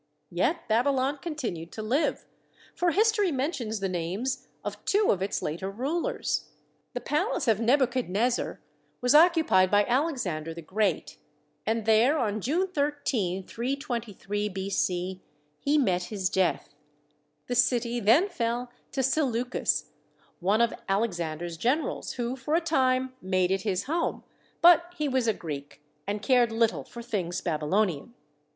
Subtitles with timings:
[0.31, 2.25] Yet Babylon continued to live,
[2.73, 6.45] for history mentions the names of two of its later rulers.
[6.95, 8.59] The palace of Nebuchadnezzar
[8.99, 11.17] was occu THE WALLS OF BABYLON 65 pied by Alexander the Great,
[11.67, 15.21] and there on June 13, 323 B.C.,
[15.59, 16.73] he met his death.
[17.45, 19.91] The city then fell to Seleucus,
[20.39, 24.23] one of Alexander's generals, who for a time made it his home,
[24.63, 28.15] but he was a Greek and cared little for things Babylonian.